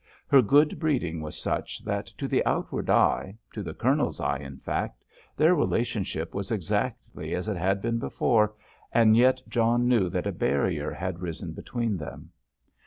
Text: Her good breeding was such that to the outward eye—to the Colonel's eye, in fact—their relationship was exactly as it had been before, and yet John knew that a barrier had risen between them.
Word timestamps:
Her 0.25 0.41
good 0.41 0.79
breeding 0.79 1.21
was 1.21 1.37
such 1.37 1.85
that 1.85 2.07
to 2.17 2.27
the 2.27 2.43
outward 2.43 2.89
eye—to 2.89 3.61
the 3.61 3.75
Colonel's 3.75 4.19
eye, 4.19 4.39
in 4.39 4.57
fact—their 4.57 5.53
relationship 5.53 6.33
was 6.33 6.49
exactly 6.49 7.35
as 7.35 7.47
it 7.47 7.55
had 7.55 7.83
been 7.83 7.99
before, 7.99 8.55
and 8.91 9.15
yet 9.15 9.43
John 9.47 9.87
knew 9.87 10.09
that 10.09 10.25
a 10.25 10.31
barrier 10.31 10.91
had 10.91 11.19
risen 11.21 11.51
between 11.51 11.97
them. 11.97 12.31